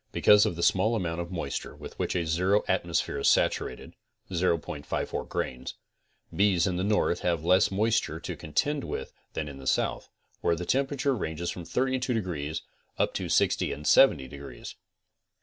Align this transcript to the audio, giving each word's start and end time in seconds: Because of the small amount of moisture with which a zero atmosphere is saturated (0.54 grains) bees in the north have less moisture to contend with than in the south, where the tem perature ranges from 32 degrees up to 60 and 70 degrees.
Because 0.11 0.47
of 0.47 0.55
the 0.55 0.63
small 0.63 0.95
amount 0.95 1.21
of 1.21 1.29
moisture 1.31 1.75
with 1.75 1.99
which 1.99 2.15
a 2.15 2.25
zero 2.25 2.63
atmosphere 2.67 3.19
is 3.19 3.29
saturated 3.29 3.93
(0.54 4.31 5.29
grains) 5.29 5.75
bees 6.35 6.65
in 6.65 6.77
the 6.77 6.83
north 6.83 7.19
have 7.19 7.45
less 7.45 7.69
moisture 7.69 8.19
to 8.19 8.35
contend 8.35 8.83
with 8.83 9.13
than 9.33 9.47
in 9.47 9.59
the 9.59 9.67
south, 9.67 10.09
where 10.39 10.55
the 10.55 10.65
tem 10.65 10.87
perature 10.87 11.15
ranges 11.15 11.51
from 11.51 11.65
32 11.65 12.15
degrees 12.15 12.63
up 12.97 13.13
to 13.13 13.29
60 13.29 13.71
and 13.71 13.85
70 13.85 14.27
degrees. 14.27 14.73